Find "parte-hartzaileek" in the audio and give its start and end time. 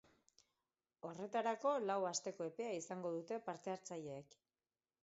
3.51-4.41